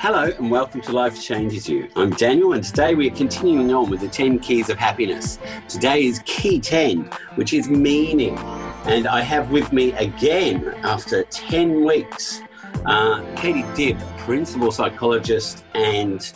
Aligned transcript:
Hello 0.00 0.32
and 0.38 0.50
welcome 0.50 0.80
to 0.80 0.92
Life 0.92 1.20
Changes 1.20 1.68
You. 1.68 1.90
I'm 1.96 2.08
Daniel 2.12 2.54
and 2.54 2.64
today 2.64 2.94
we 2.94 3.10
are 3.10 3.14
continuing 3.14 3.74
on 3.74 3.90
with 3.90 4.00
the 4.00 4.08
10 4.08 4.38
keys 4.38 4.70
of 4.70 4.78
happiness. 4.78 5.38
Today 5.68 6.06
is 6.06 6.22
key 6.24 6.60
10, 6.60 7.10
which 7.34 7.52
is 7.52 7.68
meaning. 7.68 8.38
And 8.86 9.06
I 9.06 9.20
have 9.20 9.50
with 9.50 9.70
me 9.70 9.92
again, 9.92 10.74
after 10.82 11.24
10 11.24 11.84
weeks, 11.84 12.40
uh, 12.86 13.20
Katie 13.36 13.64
Dibb, 13.74 14.00
principal 14.20 14.72
psychologist 14.72 15.62
and 15.74 16.32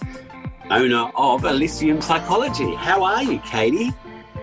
owner 0.71 1.11
of 1.17 1.47
Elysium 1.47 2.03
Psychology. 2.03 2.75
How 2.75 3.03
are 3.05 3.23
you, 3.23 3.39
Katie? 3.39 3.95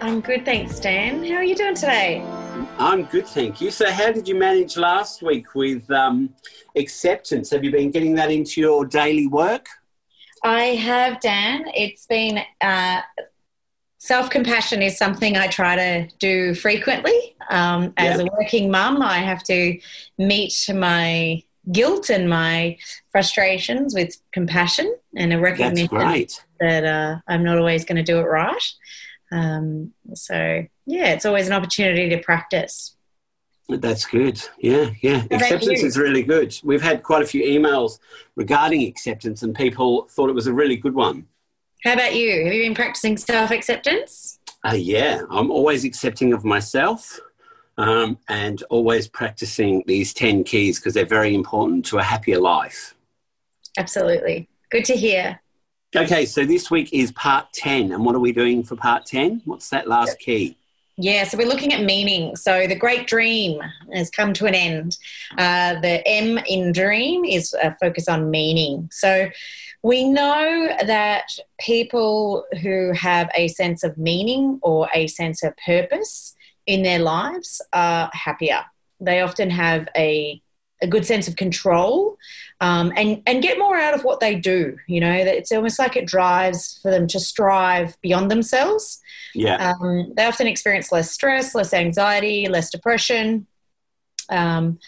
I'm 0.02 0.22
good, 0.22 0.44
thanks, 0.44 0.80
Dan. 0.80 1.24
How 1.24 1.36
are 1.36 1.44
you 1.44 1.54
doing 1.56 1.76
today? 1.76 2.41
I'm 2.78 3.06
good, 3.06 3.28
thank 3.28 3.62
you. 3.62 3.72
So, 3.72 3.92
how 3.92 4.12
did 4.12 4.28
you 4.28 4.36
manage 4.36 4.78
last 4.78 5.22
week 5.22 5.56
with 5.56 5.90
um, 5.92 6.34
acceptance? 6.76 7.50
Have 7.52 7.64
you 7.64 7.72
been 7.72 7.92
getting 7.92 8.16
that 8.16 8.32
into 8.32 8.62
your 8.62 8.86
daily 8.86 9.28
work? 9.28 9.68
I 10.44 10.76
have, 10.76 11.20
Dan. 11.22 11.66
It's 11.76 12.06
been 12.06 12.40
uh, 12.62 13.02
self 13.98 14.30
compassion 14.30 14.82
is 14.82 14.98
something 14.98 15.38
I 15.38 15.48
try 15.48 15.76
to 15.76 16.08
do 16.18 16.56
frequently. 16.56 17.36
Um, 17.50 17.94
as 17.98 18.20
yeah. 18.20 18.26
a 18.26 18.30
working 18.38 18.72
mum, 18.72 19.02
I 19.02 19.20
have 19.20 19.44
to 19.44 19.80
meet 20.18 20.54
my 20.74 21.44
guilt 21.72 22.10
and 22.10 22.28
my 22.28 22.78
frustrations 23.12 23.94
with 23.94 24.18
compassion 24.32 24.96
and 25.16 25.32
a 25.32 25.40
recognition 25.40 26.28
that 26.60 26.84
uh, 26.84 27.20
I'm 27.28 27.44
not 27.44 27.60
always 27.60 27.86
going 27.86 27.98
to 27.98 28.04
do 28.04 28.20
it 28.20 28.24
right. 28.24 28.74
Um, 29.32 29.94
so 30.14 30.66
yeah, 30.86 31.14
it's 31.14 31.26
always 31.26 31.48
an 31.48 31.54
opportunity 31.54 32.10
to 32.10 32.18
practice. 32.18 32.96
That's 33.70 34.06
good. 34.06 34.42
Yeah, 34.60 34.92
yeah. 35.02 35.24
Acceptance 35.32 35.84
is 35.84 35.98
really 35.98 36.24
good. 36.24 36.58
We've 36.64 36.82
had 36.82 37.04
quite 37.04 37.22
a 37.22 37.26
few 37.26 37.44
emails 37.44 38.00
regarding 38.36 38.86
acceptance, 38.86 39.44
and 39.44 39.56
people 39.56 40.08
thought 40.10 40.30
it 40.30 40.36
was 40.36 40.48
a 40.48 40.54
really 40.54 40.76
good 40.76 40.94
one. 40.94 41.28
How 41.84 41.94
about 41.94 42.16
you? 42.16 42.46
Have 42.46 42.54
you 42.54 42.64
been 42.64 42.76
practicing 42.76 43.18
self 43.18 43.52
acceptance? 43.52 44.40
Uh, 44.64 44.76
yeah, 44.76 45.22
I'm 45.30 45.50
always 45.50 45.86
accepting 45.86 46.34
of 46.34 46.44
myself 46.44 47.20
um, 47.78 48.20
and 48.30 48.62
always 48.70 49.08
practicing 49.08 49.84
these 49.88 50.14
10 50.14 50.44
keys 50.44 50.80
because 50.80 50.94
they're 50.94 51.06
very 51.06 51.34
important 51.34 51.86
to 51.88 51.98
a 51.98 52.04
happier 52.04 52.40
life. 52.40 52.96
Absolutely. 53.78 54.50
Good 54.70 54.86
to 54.86 54.96
hear. 54.96 55.41
Okay, 55.94 56.26
so 56.26 56.46
this 56.46 56.72
week 56.72 56.94
is 56.94 57.12
part 57.12 57.52
10. 57.52 57.92
And 57.92 58.06
what 58.06 58.16
are 58.16 58.20
we 58.20 58.32
doing 58.32 58.64
for 58.64 58.78
part 58.78 59.06
10? 59.06 59.42
What's 59.44 59.70
that 59.72 59.90
last 59.90 60.20
key? 60.20 60.58
Yeah, 60.96 61.26
so 61.26 61.38
we're 61.38 61.48
looking 61.48 61.74
at 61.74 61.84
meaning. 61.84 62.36
So 62.38 62.66
the 62.66 62.76
great 62.76 63.08
dream 63.08 63.60
has 63.94 64.10
come 64.10 64.32
to 64.34 64.46
an 64.46 64.56
end. 64.56 64.98
Uh, 65.38 65.80
the 65.82 66.02
M 66.08 66.38
in 66.48 66.72
dream 66.72 67.26
is 67.26 67.54
a 67.62 67.76
focus 67.82 68.08
on 68.08 68.32
meaning. 68.32 68.88
So 68.92 69.30
we 69.84 70.06
know 70.06 70.70
that 70.86 71.26
people 71.60 72.46
who 72.62 72.94
have 72.94 73.30
a 73.36 73.50
sense 73.50 73.84
of 73.84 73.98
meaning 73.98 74.60
or 74.62 74.88
a 74.94 75.08
sense 75.08 75.44
of 75.44 75.54
purpose 75.58 76.36
in 76.68 76.84
their 76.84 77.00
lives 77.00 77.62
are 77.74 78.10
happier. 78.14 78.64
They 79.02 79.20
often 79.22 79.50
have 79.50 79.90
a 79.98 80.42
a 80.82 80.88
good 80.88 81.06
sense 81.06 81.28
of 81.28 81.36
control 81.36 82.18
um, 82.60 82.94
and 82.96 83.22
and 83.26 83.42
get 83.42 83.58
more 83.58 83.78
out 83.78 83.94
of 83.94 84.04
what 84.04 84.20
they 84.20 84.36
do. 84.36 84.78
You 84.88 85.00
know, 85.00 85.12
it's 85.12 85.52
almost 85.52 85.80
like 85.80 85.96
it 85.96 86.06
drives 86.06 86.80
for 86.82 86.92
them 86.92 87.08
to 87.08 87.20
strive 87.20 88.00
beyond 88.02 88.30
themselves. 88.30 89.02
Yeah, 89.34 89.74
um, 89.74 90.14
they 90.16 90.26
often 90.26 90.48
experience 90.48 90.92
less 90.92 91.12
stress, 91.12 91.56
less 91.56 91.74
anxiety, 91.74 92.48
less 92.48 92.70
depression. 92.70 93.48
Um, 94.30 94.80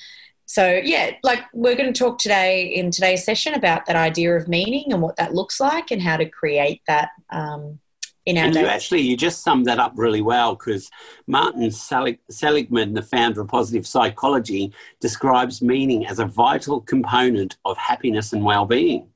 so 0.46 0.80
yeah, 0.84 1.12
like 1.24 1.40
we're 1.54 1.76
going 1.76 1.92
to 1.92 1.98
talk 1.98 2.20
today 2.20 2.66
in 2.66 2.92
today's 2.92 3.26
session 3.26 3.56
about 3.56 3.88
that 3.88 3.96
idea 3.96 4.36
of 4.36 4.48
meaning 4.48 4.94
and 4.94 5.02
what 5.02 5.16
that 5.16 5.34
looks 5.34 5.60
like 5.60 5.90
and 5.90 6.02
how 6.02 6.18
to 6.18 6.30
create 6.30 6.82
that 6.86 7.10
um, 7.32 7.80
in 8.26 8.38
our 8.38 8.46
and 8.46 8.56
you 8.56 8.66
actually 8.66 9.02
you 9.02 9.18
just 9.18 9.44
summed 9.44 9.66
that 9.66 9.80
up 9.80 9.94
really 9.96 10.22
well 10.22 10.56
because 10.56 10.90
martin 11.28 11.70
Selig- 11.72 12.20
seligman 12.30 12.94
the 12.94 13.02
founder 13.02 13.42
of 13.42 13.48
positive 13.48 13.86
psychology 13.86 14.74
describes 15.00 15.62
meaning 15.62 16.06
as 16.06 16.20
a 16.20 16.26
vital 16.26 16.82
component 16.82 17.58
of 17.66 17.78
happiness 17.78 18.34
and 18.34 18.44
well-being. 18.44 19.08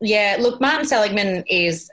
Yeah 0.00 0.36
look 0.40 0.60
martin 0.60 0.86
seligman 0.86 1.44
is 1.48 1.90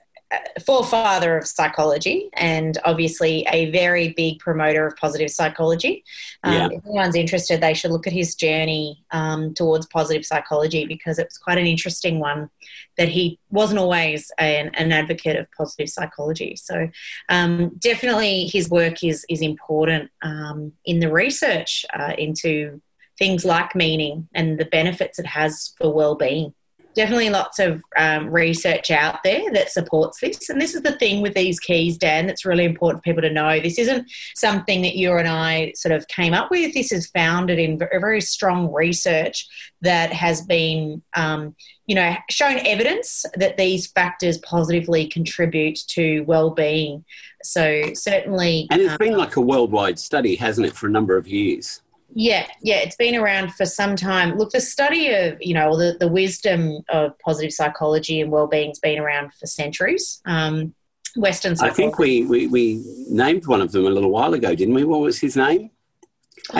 forefather 0.64 1.38
of 1.38 1.48
psychology 1.48 2.30
and 2.34 2.78
obviously 2.86 3.48
a 3.52 3.72
very 3.72 4.10
big 4.14 4.38
promoter 4.40 4.86
of 4.86 4.96
positive 4.96 5.32
psychology. 5.32 6.04
Um, 6.44 6.54
yeah. 6.54 6.70
If 6.72 6.86
anyone's 6.86 7.16
interested, 7.16 7.62
they 7.62 7.74
should 7.74 7.92
look 7.92 8.06
at 8.06 8.14
his 8.14 8.36
journey 8.36 9.04
um, 9.12 9.54
towards 9.56 9.88
positive 9.88 10.26
psychology 10.26 10.86
because 10.86 11.18
it 11.18 11.28
was 11.28 11.38
quite 11.38 11.58
an 11.58 11.66
interesting 11.66 12.20
one 12.20 12.50
that 12.98 13.10
he 13.10 13.40
wasn't 13.50 13.80
always 13.80 14.32
an, 14.38 14.70
an 14.76 14.92
advocate 14.92 15.36
of 15.36 15.48
positive 15.52 15.90
psychology. 15.90 16.56
So 16.56 16.90
um, 17.30 17.72
definitely 17.80 18.46
his 18.46 18.70
work 18.70 19.04
is, 19.04 19.26
is 19.30 19.42
important 19.42 20.12
um, 20.22 20.74
in 20.86 21.00
the 21.00 21.12
research 21.12 21.86
uh, 21.98 22.14
into 22.18 22.82
things 23.18 23.46
like 23.46 23.76
meaning 23.76 24.30
and 24.34 24.60
the 24.60 24.66
benefits 24.66 25.18
it 25.18 25.26
has 25.26 25.74
for 25.78 25.94
well-being 25.94 26.54
definitely 27.00 27.30
lots 27.30 27.60
of 27.60 27.82
um, 27.98 28.30
research 28.30 28.92
out 28.92 29.24
there 29.24 29.50
that 29.54 29.72
supports 29.72 30.20
this. 30.20 30.50
And 30.50 30.60
this 30.60 30.76
is 30.76 30.82
the 30.82 30.98
thing 30.98 31.22
with 31.22 31.34
these 31.34 31.58
keys, 31.58 31.98
Dan, 31.98 32.28
that's 32.28 32.44
really 32.44 32.66
important 32.66 33.00
for 33.00 33.04
people 33.04 33.22
to 33.22 33.30
know. 33.30 33.58
This 33.62 33.80
isn't 33.80 34.12
something 34.36 34.82
that 34.82 34.98
you 34.98 35.14
and 35.14 35.26
I 35.26 35.72
sort 35.78 35.94
of 35.94 36.06
came 36.10 36.34
up 36.34 36.52
with. 36.52 36.74
This 36.74 36.92
is 36.92 37.08
founded 37.12 37.58
in 37.58 37.80
very 37.80 38.20
strong 38.20 38.74
research 38.74 39.48
that 39.80 40.12
has 40.12 40.42
been, 40.42 41.02
um, 41.16 41.56
you 41.88 41.96
know, 41.96 42.18
shown 42.30 42.60
evidence 42.68 43.24
that 43.36 43.56
these 43.56 43.88
factors 43.88 44.38
positively 44.40 45.08
contribute 45.08 45.80
to 45.88 46.24
well-being. 46.24 47.06
So 47.44 47.94
certainly, 47.94 48.68
and 48.72 48.82
it's 48.82 48.92
um, 48.92 48.98
been 48.98 49.18
like 49.18 49.38
a 49.38 49.42
worldwide 49.42 50.00
study, 50.00 50.36
hasn't 50.36 50.68
it, 50.68 50.74
for 50.74 50.88
a 50.88 50.92
number 50.92 51.16
of 51.16 51.30
years? 51.30 51.82
Yeah, 52.14 52.48
yeah, 52.62 52.78
it's 52.78 52.96
been 52.96 53.16
around 53.16 53.54
for 53.54 53.66
some 53.66 53.96
time. 53.96 54.38
Look, 54.38 54.52
the 54.52 54.62
study 54.62 55.14
of, 55.14 55.38
you 55.40 55.54
know, 55.54 55.78
the, 55.78 55.96
the 56.00 56.08
wisdom 56.08 56.80
of 56.90 57.18
positive 57.20 57.54
psychology 57.54 58.20
and 58.22 58.32
well-being's 58.32 58.80
been 58.80 59.00
around 59.00 59.34
for 59.34 59.46
centuries. 59.46 60.22
Um, 60.26 60.74
Western 61.16 61.56
psychology. 61.56 61.74
I 61.74 61.76
think 61.76 62.00
we, 62.00 62.26
we, 62.26 62.48
we 62.48 62.84
named 63.10 63.48
one 63.48 63.62
of 63.62 63.72
them 63.72 63.86
a 63.86 63.90
little 63.90 64.12
while 64.12 64.34
ago, 64.34 64.56
didn't 64.56 64.74
we? 64.74 64.84
What 64.84 65.02
was 65.02 65.20
his 65.20 65.36
name? 65.36 65.72
Oh, 66.52 66.56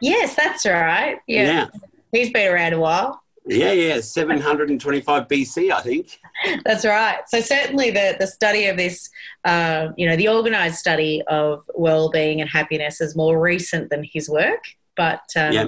Yes, 0.00 0.34
that's 0.34 0.64
right. 0.66 1.18
Yeah. 1.26 1.44
yeah. 1.44 1.66
He's 2.12 2.30
been 2.30 2.52
around 2.52 2.72
a 2.72 2.80
while. 2.80 3.22
Yeah, 3.50 3.72
yeah, 3.72 4.00
725 4.00 5.26
BC, 5.26 5.72
I 5.72 5.80
think. 5.80 6.20
That's 6.64 6.84
right. 6.84 7.18
So 7.26 7.40
certainly 7.40 7.90
the, 7.90 8.16
the 8.18 8.26
study 8.28 8.66
of 8.66 8.76
this, 8.76 9.10
uh, 9.44 9.88
you 9.96 10.08
know, 10.08 10.14
the 10.14 10.28
organised 10.28 10.78
study 10.78 11.20
of 11.26 11.68
well-being 11.74 12.40
and 12.40 12.48
happiness 12.48 13.00
is 13.00 13.16
more 13.16 13.40
recent 13.40 13.90
than 13.90 14.04
his 14.04 14.28
work. 14.28 14.62
But 14.96 15.22
um, 15.36 15.52
yeah. 15.52 15.66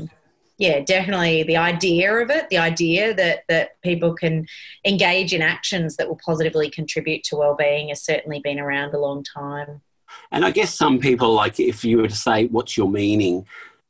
yeah, 0.59 0.81
definitely 0.81 1.43
the 1.43 1.57
idea 1.57 2.15
of 2.15 2.31
it, 2.31 2.49
the 2.51 2.59
idea 2.59 3.15
that, 3.15 3.41
that 3.49 3.81
people 3.83 4.15
can 4.15 4.47
engage 4.85 5.35
in 5.35 5.43
actions 5.43 5.97
that 5.97 6.09
will 6.09 6.21
positively 6.25 6.71
contribute 6.71 7.25
to 7.25 7.37
well-being 7.37 7.89
has 7.89 8.05
certainly 8.05 8.39
been 8.39 8.61
around 8.61 8.95
a 8.95 9.01
long 9.01 9.25
time. 9.25 9.83
And 10.31 10.45
I 10.45 10.53
guess 10.53 10.73
some 10.73 11.01
people, 11.01 11.35
like 11.35 11.59
if 11.59 11.85
you 11.85 11.99
were 11.99 12.09
to 12.09 12.15
say, 12.15 12.47
what's 12.47 12.77
your 12.77 12.89
meaning? 12.89 13.45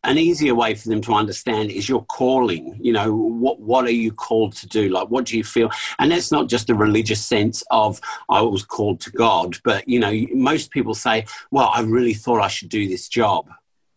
An 0.05 0.19
easier 0.19 0.55
way 0.55 0.75
for 0.75 0.89
them 0.89 1.01
to 1.03 1.15
understand 1.15 1.71
is 1.71 1.89
your 1.89 2.05
calling. 2.05 2.79
You 2.81 2.93
know 2.93 3.13
what 3.15 3.61
what 3.61 3.85
are 3.85 3.91
you 3.91 4.13
called 4.13 4.55
to 4.57 4.67
do? 4.67 4.89
Like 4.89 5.09
what 5.09 5.27
do 5.27 5.37
you 5.37 5.45
feel? 5.45 5.71
And 5.99 6.11
that's 6.11 6.33
not 6.33 6.49
just 6.49 6.71
a 6.71 6.75
religious 6.75 7.25
sense 7.25 7.63
of 7.71 8.01
i 8.29 8.41
was 8.41 8.65
called 8.65 9.01
to 9.01 9.11
god 9.11 9.57
but 9.65 9.87
you 9.89 9.99
know 9.99 10.13
most 10.33 10.71
people 10.71 10.95
say 10.95 11.25
well 11.51 11.71
i 11.75 11.81
really 11.81 12.15
thought 12.15 12.41
i 12.41 12.49
should 12.49 12.69
do 12.69 12.89
this 12.89 13.09
job 13.09 13.49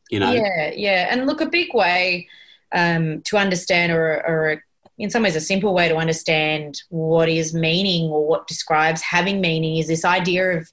you 0.10 0.20
know? 0.20 0.32
Yeah 0.32 0.72
yeah. 0.76 1.08
And 1.10 1.26
look 1.26 1.42
a 1.42 1.48
big 1.48 1.74
way 1.74 2.28
um, 2.74 3.22
to 3.24 3.38
understand 3.38 3.92
or, 3.92 4.26
or 4.28 4.64
in 4.98 5.10
some 5.10 5.24
ways 5.24 5.36
a 5.36 5.42
simple 5.42 5.74
way 5.74 5.90
to 5.90 5.96
understand 5.96 6.82
what 6.90 7.28
is 7.28 7.54
meaning 7.54 8.10
or 8.10 8.26
what 8.28 8.48
describes 8.48 9.02
having 9.02 9.42
meaning 9.42 9.78
is 9.78 9.88
this 9.88 10.06
idea 10.06 10.58
of 10.58 10.72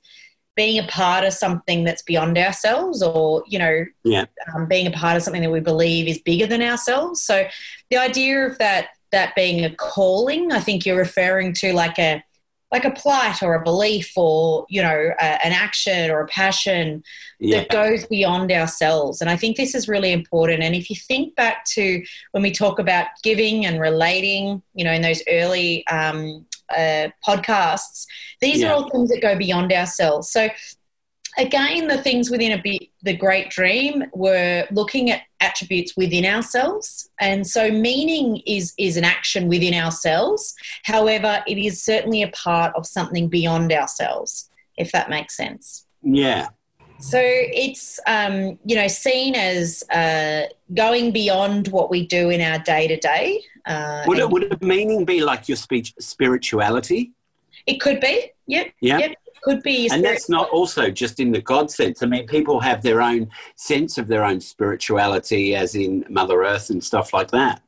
being 0.62 0.78
a 0.78 0.86
part 0.86 1.24
of 1.24 1.32
something 1.32 1.82
that's 1.82 2.02
beyond 2.02 2.38
ourselves 2.38 3.02
or 3.02 3.42
you 3.48 3.58
know 3.58 3.84
yeah. 4.04 4.26
um, 4.54 4.64
being 4.66 4.86
a 4.86 4.92
part 4.92 5.16
of 5.16 5.22
something 5.24 5.42
that 5.42 5.50
we 5.50 5.58
believe 5.58 6.06
is 6.06 6.20
bigger 6.20 6.46
than 6.46 6.62
ourselves 6.62 7.20
so 7.20 7.44
the 7.90 7.96
idea 7.96 8.46
of 8.46 8.56
that 8.58 8.90
that 9.10 9.34
being 9.34 9.64
a 9.64 9.74
calling 9.74 10.52
i 10.52 10.60
think 10.60 10.86
you're 10.86 10.96
referring 10.96 11.52
to 11.52 11.72
like 11.72 11.98
a 11.98 12.22
like 12.70 12.84
a 12.84 12.92
plight 12.92 13.42
or 13.42 13.54
a 13.56 13.64
belief 13.64 14.12
or 14.16 14.64
you 14.70 14.80
know 14.80 15.10
a, 15.20 15.44
an 15.44 15.52
action 15.52 16.12
or 16.12 16.20
a 16.20 16.28
passion 16.28 17.02
yeah. 17.40 17.58
that 17.58 17.68
goes 17.68 18.06
beyond 18.06 18.52
ourselves 18.52 19.20
and 19.20 19.28
i 19.28 19.36
think 19.36 19.56
this 19.56 19.74
is 19.74 19.88
really 19.88 20.12
important 20.12 20.62
and 20.62 20.76
if 20.76 20.88
you 20.88 20.94
think 20.94 21.34
back 21.34 21.64
to 21.64 22.00
when 22.30 22.42
we 22.44 22.52
talk 22.52 22.78
about 22.78 23.08
giving 23.24 23.66
and 23.66 23.80
relating 23.80 24.62
you 24.74 24.84
know 24.84 24.92
in 24.92 25.02
those 25.02 25.24
early 25.28 25.84
um, 25.88 26.46
uh, 26.76 27.08
podcasts. 27.26 28.06
These 28.40 28.60
yeah. 28.60 28.70
are 28.70 28.74
all 28.74 28.90
things 28.90 29.10
that 29.10 29.22
go 29.22 29.36
beyond 29.36 29.72
ourselves. 29.72 30.30
So 30.30 30.48
again, 31.38 31.88
the 31.88 31.98
things 31.98 32.30
within 32.30 32.52
a 32.52 32.62
bit, 32.62 32.82
the 33.02 33.16
great 33.16 33.50
dream 33.50 34.04
were 34.12 34.66
looking 34.70 35.10
at 35.10 35.22
attributes 35.40 35.96
within 35.96 36.24
ourselves, 36.24 37.08
and 37.20 37.46
so 37.46 37.70
meaning 37.70 38.42
is 38.46 38.74
is 38.78 38.96
an 38.96 39.04
action 39.04 39.48
within 39.48 39.74
ourselves. 39.74 40.54
However, 40.84 41.42
it 41.46 41.58
is 41.58 41.82
certainly 41.82 42.22
a 42.22 42.28
part 42.28 42.74
of 42.76 42.86
something 42.86 43.28
beyond 43.28 43.72
ourselves, 43.72 44.50
if 44.76 44.92
that 44.92 45.10
makes 45.10 45.36
sense. 45.36 45.86
Yeah. 46.02 46.48
So 46.98 47.18
it's 47.20 47.98
um, 48.06 48.58
you 48.64 48.76
know 48.76 48.88
seen 48.88 49.34
as 49.34 49.82
uh, 49.90 50.46
going 50.74 51.12
beyond 51.12 51.68
what 51.68 51.90
we 51.90 52.06
do 52.06 52.30
in 52.30 52.40
our 52.40 52.58
day 52.58 52.88
to 52.88 52.96
day. 52.96 53.42
Would 54.06 54.18
it 54.18 54.30
would 54.30 54.52
a 54.52 54.64
meaning 54.64 55.04
be 55.04 55.20
like 55.20 55.48
your 55.48 55.56
speech 55.56 55.94
spirituality? 55.98 57.12
It 57.66 57.80
could 57.80 58.00
be. 58.00 58.30
Yep. 58.46 58.72
Yeah. 58.80 58.98
Yep 58.98 59.16
could 59.42 59.62
be. 59.62 59.88
And 59.90 60.04
that's 60.04 60.28
not 60.28 60.48
also 60.50 60.90
just 60.90 61.20
in 61.20 61.32
the 61.32 61.42
God 61.42 61.70
sense. 61.70 62.02
I 62.02 62.06
mean, 62.06 62.26
people 62.26 62.60
have 62.60 62.82
their 62.82 63.02
own 63.02 63.30
sense 63.56 63.98
of 63.98 64.08
their 64.08 64.24
own 64.24 64.40
spirituality, 64.40 65.54
as 65.54 65.74
in 65.74 66.06
Mother 66.08 66.44
Earth 66.44 66.70
and 66.70 66.82
stuff 66.82 67.12
like 67.12 67.30
that. 67.32 67.61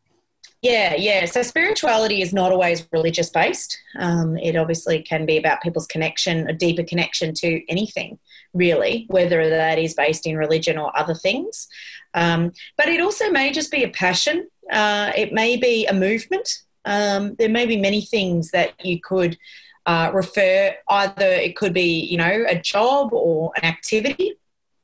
Yeah, 0.65 0.95
yeah. 0.95 1.27
So 1.27 1.43
spirituality 1.43 2.23
is 2.23 2.33
not 2.33 2.51
always 2.51 2.89
religious 2.91 3.29
based. 3.29 3.79
Um, 3.99 4.39
it 4.39 4.57
obviously 4.57 5.03
can 5.03 5.27
be 5.27 5.37
about 5.37 5.61
people's 5.61 5.87
connection, 5.87 6.49
a 6.49 6.55
deeper 6.55 6.83
connection 6.83 7.35
to 7.35 7.71
anything, 7.71 8.19
really, 8.55 9.05
whether 9.09 9.51
that 9.51 9.79
is 9.79 9.93
based 9.93 10.27
in 10.27 10.39
religion 10.39 10.79
or 10.79 10.99
other 10.99 11.13
things. 11.13 11.69
Um, 12.15 12.51
but 12.79 12.89
it 12.89 13.03
also 13.03 13.31
may 13.31 13.53
just 13.53 13.71
be 13.71 13.85
a 13.85 13.91
passion. 13.91 14.49
Uh, 14.73 15.13
it 15.15 15.35
may 15.35 15.59
be 15.59 15.85
a 15.85 15.93
movement. 15.93 16.49
Um, 16.87 17.35
there 17.35 17.51
may 17.51 17.67
be 17.67 17.77
many 17.77 18.01
things 18.01 18.51
that 18.53 18.73
you 18.83 19.03
could 19.03 19.37
uh, 19.85 20.13
refer 20.15 20.75
either 20.89 21.27
it 21.27 21.57
could 21.57 21.75
be 21.75 22.01
you 22.01 22.17
know 22.17 22.47
a 22.49 22.59
job 22.59 23.13
or 23.13 23.53
an 23.59 23.65
activity 23.65 24.33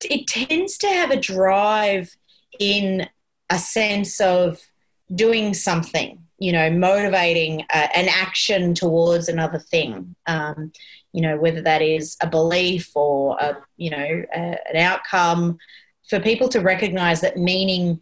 it 0.04 0.26
tends 0.26 0.76
to 0.76 0.86
have 0.88 1.10
a 1.10 1.16
drive 1.16 2.14
in 2.58 3.08
a 3.48 3.58
sense 3.58 4.20
of 4.20 4.60
doing 5.14 5.54
something 5.54 6.22
you 6.38 6.52
know 6.52 6.70
motivating 6.70 7.62
uh, 7.72 7.88
an 7.94 8.08
action 8.08 8.74
towards 8.74 9.28
another 9.28 9.58
thing 9.58 10.14
um, 10.26 10.72
you 11.12 11.20
know 11.20 11.36
whether 11.36 11.60
that 11.62 11.82
is 11.82 12.16
a 12.22 12.26
belief 12.26 12.90
or 12.94 13.36
a, 13.40 13.56
you 13.76 13.90
know 13.90 14.24
a, 14.34 14.56
an 14.68 14.76
outcome 14.76 15.58
for 16.08 16.20
people 16.20 16.48
to 16.48 16.60
recognize 16.60 17.20
that 17.20 17.36
meaning 17.36 18.00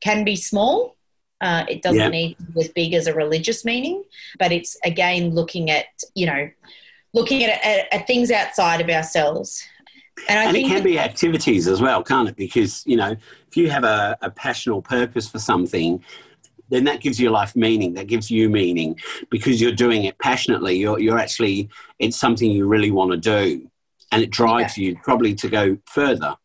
can 0.00 0.24
be 0.24 0.36
small 0.36 0.96
uh, 1.40 1.64
it 1.68 1.82
doesn't 1.82 2.00
yeah. 2.00 2.08
need 2.08 2.36
to 2.38 2.42
be 2.44 2.60
as 2.60 2.68
big 2.68 2.94
as 2.94 3.06
a 3.06 3.14
religious 3.14 3.64
meaning, 3.64 4.02
but 4.38 4.52
it's 4.52 4.76
again 4.84 5.34
looking 5.34 5.70
at 5.70 5.86
you 6.14 6.26
know 6.26 6.48
looking 7.12 7.44
at, 7.44 7.64
at, 7.64 7.92
at 7.92 8.06
things 8.06 8.30
outside 8.30 8.80
of 8.80 8.88
ourselves. 8.88 9.62
And, 10.28 10.48
and 10.48 10.56
it 10.56 10.66
can 10.66 10.82
be 10.82 10.98
activities 10.98 11.68
as 11.68 11.80
well, 11.80 12.02
can't 12.02 12.28
it? 12.28 12.36
Because 12.36 12.82
you 12.86 12.96
know, 12.96 13.16
if 13.48 13.56
you 13.56 13.70
have 13.70 13.84
a, 13.84 14.16
a 14.22 14.30
passion 14.30 14.72
or 14.72 14.80
purpose 14.80 15.28
for 15.28 15.38
something, 15.38 16.02
then 16.68 16.84
that 16.84 17.00
gives 17.00 17.20
your 17.20 17.30
life 17.30 17.54
meaning. 17.54 17.94
That 17.94 18.06
gives 18.06 18.30
you 18.30 18.48
meaning 18.48 18.98
because 19.30 19.60
you're 19.60 19.72
doing 19.72 20.04
it 20.04 20.18
passionately. 20.18 20.76
You're, 20.76 20.98
you're 20.98 21.18
actually, 21.18 21.68
it's 21.98 22.16
something 22.16 22.50
you 22.50 22.66
really 22.66 22.90
want 22.90 23.12
to 23.12 23.16
do. 23.16 23.70
And 24.12 24.22
it 24.22 24.30
drives 24.30 24.78
yeah. 24.78 24.90
you 24.90 24.98
probably 25.02 25.34
to 25.36 25.48
go 25.48 25.78
further. 25.86 26.36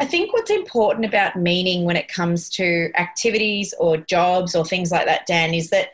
I 0.00 0.04
think 0.06 0.32
what's 0.32 0.50
important 0.50 1.04
about 1.04 1.36
meaning 1.36 1.84
when 1.84 1.96
it 1.96 2.08
comes 2.08 2.48
to 2.50 2.90
activities 2.96 3.72
or 3.78 3.98
jobs 3.98 4.56
or 4.56 4.64
things 4.64 4.90
like 4.90 5.06
that, 5.06 5.26
Dan, 5.26 5.54
is 5.54 5.70
that 5.70 5.90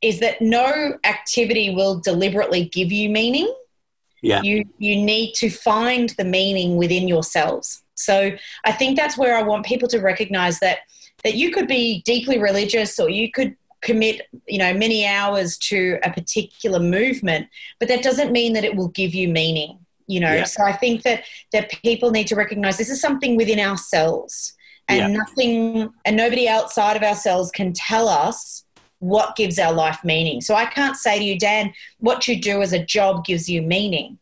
is 0.00 0.20
that 0.20 0.40
no 0.40 0.98
activity 1.04 1.74
will 1.74 2.00
deliberately 2.00 2.64
give 2.64 2.90
you 2.90 3.10
meaning. 3.10 3.52
Yeah. 4.22 4.40
You 4.42 4.64
you 4.78 4.96
need 4.96 5.34
to 5.34 5.50
find 5.50 6.10
the 6.10 6.24
meaning 6.24 6.76
within 6.76 7.06
yourselves. 7.06 7.82
So 7.94 8.30
I 8.64 8.72
think 8.72 8.96
that's 8.96 9.18
where 9.18 9.36
I 9.36 9.42
want 9.42 9.66
people 9.66 9.88
to 9.88 10.00
recognize 10.00 10.58
that 10.60 10.78
that 11.24 11.34
you 11.34 11.50
could 11.50 11.66
be 11.66 12.02
deeply 12.02 12.38
religious 12.38 12.98
or 12.98 13.08
you 13.08 13.30
could 13.30 13.56
commit 13.80 14.22
you 14.46 14.58
know 14.58 14.74
many 14.74 15.06
hours 15.06 15.56
to 15.56 15.98
a 16.02 16.12
particular 16.12 16.78
movement 16.78 17.48
but 17.78 17.88
that 17.88 18.02
doesn't 18.02 18.30
mean 18.30 18.52
that 18.52 18.64
it 18.64 18.76
will 18.76 18.88
give 18.88 19.14
you 19.14 19.26
meaning 19.28 19.78
you 20.06 20.20
know 20.20 20.32
yeah. 20.32 20.44
so 20.44 20.62
i 20.62 20.72
think 20.72 21.02
that 21.02 21.24
that 21.52 21.70
people 21.82 22.10
need 22.10 22.26
to 22.26 22.34
recognize 22.34 22.76
this 22.76 22.90
is 22.90 23.00
something 23.00 23.36
within 23.36 23.58
ourselves 23.58 24.54
and 24.88 24.98
yeah. 24.98 25.06
nothing 25.06 25.90
and 26.04 26.16
nobody 26.16 26.46
outside 26.48 26.96
of 26.96 27.02
ourselves 27.02 27.50
can 27.50 27.72
tell 27.72 28.08
us 28.08 28.64
what 28.98 29.34
gives 29.34 29.58
our 29.58 29.72
life 29.72 30.00
meaning 30.04 30.42
so 30.42 30.54
i 30.54 30.66
can't 30.66 30.96
say 30.96 31.18
to 31.18 31.24
you 31.24 31.38
dan 31.38 31.72
what 32.00 32.28
you 32.28 32.38
do 32.38 32.60
as 32.60 32.74
a 32.74 32.84
job 32.84 33.24
gives 33.24 33.48
you 33.48 33.62
meaning 33.62 34.18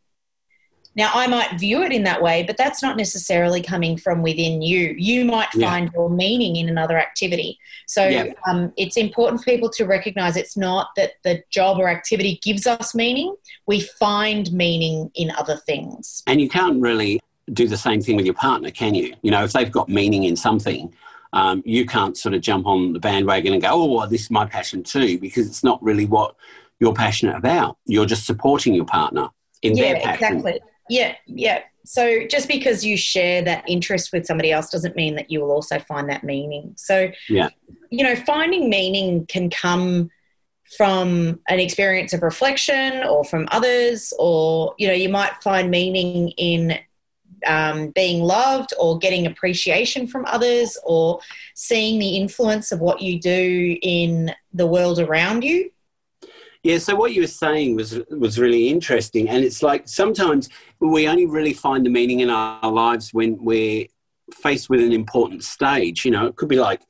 now, 0.99 1.13
I 1.15 1.29
might 1.29 1.61
view 1.61 1.85
it 1.85 1.93
in 1.93 2.03
that 2.03 2.21
way, 2.21 2.43
but 2.43 2.57
that's 2.57 2.83
not 2.83 2.97
necessarily 2.97 3.63
coming 3.63 3.97
from 3.97 4.21
within 4.21 4.63
you. 4.63 4.97
You 4.99 5.25
might 5.25 5.49
find 5.51 5.87
yeah. 5.87 5.91
your 5.95 6.11
meaning 6.11 6.57
in 6.57 6.69
another 6.69 6.99
activity. 6.99 7.57
So 7.87 8.09
yeah. 8.09 8.33
um, 8.49 8.73
it's 8.77 8.97
important 8.97 9.41
for 9.41 9.45
people 9.45 9.71
to 9.71 9.85
recognize 9.85 10.37
it's 10.37 10.57
not 10.57 10.89
that 10.97 11.13
the 11.23 11.45
job 11.51 11.79
or 11.79 11.89
activity 11.89 12.41
gives 12.43 12.67
us 12.67 12.97
meaning, 12.97 13.37
we 13.67 13.79
find 13.81 14.53
meaning 14.53 15.13
in 15.15 15.31
other 15.39 15.55
things. 15.55 16.25
And 16.27 16.41
you 16.41 16.49
can't 16.49 16.83
really 16.83 17.21
do 17.53 17.69
the 17.69 17.77
same 17.77 18.01
thing 18.03 18.17
with 18.17 18.25
your 18.25 18.35
partner, 18.35 18.73
can 18.73 18.97
you? 18.97 19.15
You 19.23 19.31
know, 19.31 19.45
if 19.45 19.53
they've 19.53 19.71
got 19.71 19.89
meaning 19.89 20.25
in 20.25 20.35
something, 20.35 20.93
um, 21.33 21.63
you 21.65 21.87
can't 21.87 22.19
sort 22.19 22.35
of 22.35 22.41
jump 22.41 22.67
on 22.67 22.93
the 22.93 22.99
bandwagon 22.99 23.53
and 23.53 23.63
go, 23.63 23.69
oh, 23.71 23.85
well, 23.85 24.09
this 24.09 24.23
is 24.23 24.31
my 24.33 24.47
passion 24.47 24.83
too, 24.83 25.17
because 25.21 25.47
it's 25.47 25.63
not 25.63 25.81
really 25.81 26.07
what 26.07 26.35
you're 26.81 26.93
passionate 26.93 27.37
about. 27.37 27.79
You're 27.87 28.05
just 28.05 28.27
supporting 28.27 28.75
your 28.75 28.85
partner 28.85 29.29
in 29.63 29.77
yeah, 29.77 29.93
their 29.93 30.03
passion. 30.03 30.39
Exactly. 30.39 30.61
Yeah, 30.89 31.15
yeah. 31.27 31.63
So 31.85 32.27
just 32.27 32.49
because 32.49 32.85
you 32.85 32.97
share 32.97 33.43
that 33.43 33.65
interest 33.69 34.13
with 34.13 34.27
somebody 34.27 34.53
else 34.53 34.71
doesn't 34.71 34.95
mean 34.95 35.15
that 35.17 35.31
you 35.31 35.41
will 35.41 35.51
also 35.51 35.79
find 35.79 36.09
that 36.11 36.23
meaning. 36.23 36.75
So, 36.77 37.11
yeah. 37.29 37.49
you 37.91 38.05
know, 38.05 38.15
finding 38.15 38.69
meaning 38.69 39.27
can 39.27 39.49
come 39.49 40.11
from 40.77 41.41
an 41.49 41.59
experience 41.59 42.13
of 42.13 42.23
reflection 42.23 43.03
or 43.05 43.25
from 43.25 43.49
others, 43.51 44.13
or, 44.19 44.75
you 44.79 44.87
know, 44.87 44.93
you 44.93 45.09
might 45.09 45.33
find 45.43 45.71
meaning 45.71 46.29
in 46.37 46.79
um, 47.47 47.91
being 47.91 48.23
loved 48.23 48.75
or 48.79 48.99
getting 48.99 49.27
appreciation 49.27 50.07
from 50.07 50.27
others 50.27 50.77
or 50.85 51.21
seeing 51.55 51.99
the 51.99 52.17
influence 52.17 52.71
of 52.73 52.81
what 52.81 53.01
you 53.01 53.19
do 53.19 53.79
in 53.81 54.35
the 54.53 54.67
world 54.67 54.99
around 54.99 55.43
you. 55.43 55.71
Yeah, 56.65 56.79
so 56.79 56.97
what 56.97 57.13
you 57.13 57.21
were 57.21 57.29
saying 57.29 57.77
was 57.77 58.01
was 58.11 58.39
really 58.39 58.69
interesting, 58.69 59.29
and 59.29 59.45
it's 59.45 59.63
like 59.63 59.89
sometimes 59.89 60.49
we 60.81 61.09
only 61.09 61.27
really 61.27 61.53
find 61.53 61.87
the 61.87 61.91
meaning 61.91 62.21
in 62.21 62.31
our 62.31 62.71
lives 62.71 63.15
when 63.15 63.43
we're 63.43 63.87
faced 64.35 64.69
with 64.69 64.81
an 64.81 64.93
important 64.93 65.45
stage. 65.45 66.05
You 66.05 66.11
know, 66.11 66.27
it 66.27 66.37
could 66.37 66.49
be 66.49 66.59
like 66.59 66.83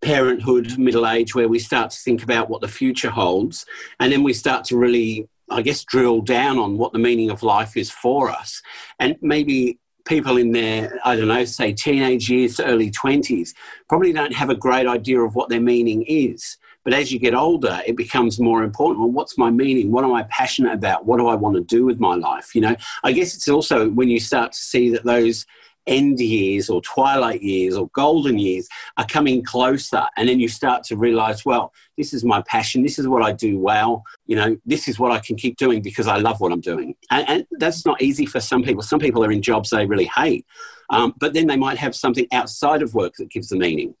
parenthood, 0.00 0.78
middle 0.78 1.06
age, 1.06 1.34
where 1.34 1.48
we 1.48 1.58
start 1.58 1.90
to 1.90 1.98
think 1.98 2.22
about 2.22 2.48
what 2.48 2.62
the 2.62 2.68
future 2.68 3.10
holds, 3.10 3.66
and 4.00 4.10
then 4.10 4.22
we 4.22 4.32
start 4.32 4.64
to 4.66 4.76
really, 4.78 5.28
I 5.50 5.60
guess, 5.60 5.84
drill 5.84 6.22
down 6.22 6.58
on 6.58 6.78
what 6.78 6.94
the 6.94 6.98
meaning 6.98 7.30
of 7.30 7.42
life 7.42 7.76
is 7.76 7.90
for 7.90 8.30
us, 8.30 8.62
and 8.98 9.16
maybe 9.20 9.78
people 10.06 10.38
in 10.38 10.52
their, 10.52 10.98
I 11.04 11.14
don't 11.14 11.28
know, 11.28 11.44
say 11.44 11.72
teenage 11.74 12.30
years 12.30 12.56
to 12.56 12.64
early 12.64 12.90
20s 12.90 13.52
probably 13.88 14.12
don't 14.12 14.34
have 14.34 14.48
a 14.48 14.54
great 14.54 14.86
idea 14.86 15.20
of 15.20 15.34
what 15.34 15.50
their 15.50 15.60
meaning 15.60 16.04
is. 16.08 16.56
But 16.84 16.94
as 16.94 17.12
you 17.12 17.18
get 17.18 17.34
older, 17.34 17.80
it 17.86 17.96
becomes 17.96 18.40
more 18.40 18.62
important. 18.62 19.00
Well, 19.00 19.10
what's 19.10 19.36
my 19.36 19.50
meaning? 19.50 19.92
What 19.92 20.04
am 20.04 20.12
I 20.12 20.24
passionate 20.24 20.72
about? 20.72 21.04
What 21.04 21.18
do 21.18 21.26
I 21.26 21.34
want 21.34 21.56
to 21.56 21.62
do 21.62 21.84
with 21.84 22.00
my 22.00 22.14
life? 22.14 22.54
You 22.54 22.62
know, 22.62 22.76
I 23.04 23.12
guess 23.12 23.34
it's 23.34 23.48
also 23.48 23.90
when 23.90 24.08
you 24.08 24.20
start 24.20 24.52
to 24.52 24.58
see 24.58 24.90
that 24.90 25.04
those 25.04 25.46
end 25.86 26.20
years 26.20 26.68
or 26.68 26.80
twilight 26.82 27.42
years 27.42 27.76
or 27.76 27.88
golden 27.94 28.38
years 28.38 28.68
are 28.96 29.06
coming 29.06 29.42
closer 29.42 30.04
and 30.16 30.28
then 30.28 30.38
you 30.38 30.46
start 30.46 30.84
to 30.84 30.96
realize 30.96 31.44
well 31.44 31.72
this 31.96 32.12
is 32.12 32.22
my 32.22 32.42
passion 32.42 32.82
this 32.82 32.98
is 32.98 33.08
what 33.08 33.22
i 33.22 33.32
do 33.32 33.58
well 33.58 34.04
you 34.26 34.36
know 34.36 34.56
this 34.66 34.88
is 34.88 34.98
what 34.98 35.10
i 35.10 35.18
can 35.18 35.36
keep 35.36 35.56
doing 35.56 35.80
because 35.80 36.06
i 36.06 36.16
love 36.16 36.38
what 36.38 36.52
i'm 36.52 36.60
doing 36.60 36.94
and, 37.10 37.28
and 37.28 37.46
that's 37.52 37.86
not 37.86 38.00
easy 38.02 38.26
for 38.26 38.40
some 38.40 38.62
people 38.62 38.82
some 38.82 39.00
people 39.00 39.24
are 39.24 39.32
in 39.32 39.40
jobs 39.40 39.70
they 39.70 39.86
really 39.86 40.10
hate 40.14 40.46
um, 40.90 41.14
but 41.18 41.32
then 41.32 41.46
they 41.46 41.56
might 41.56 41.78
have 41.78 41.94
something 41.94 42.26
outside 42.32 42.82
of 42.82 42.94
work 42.94 43.14
that 43.18 43.30
gives 43.30 43.48
them 43.48 43.60
meaning 43.60 43.94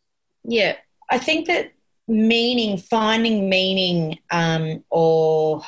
yeah 0.44 0.76
i 1.10 1.18
think 1.18 1.46
that 1.46 1.72
meaning, 2.10 2.76
finding 2.76 3.48
meaning, 3.48 4.18
um, 4.30 4.84
or 4.90 5.62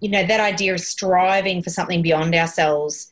you 0.00 0.10
know 0.10 0.26
that 0.26 0.40
idea 0.40 0.74
of 0.74 0.80
striving 0.80 1.62
for 1.62 1.70
something 1.70 2.02
beyond 2.02 2.34
ourselves. 2.34 3.10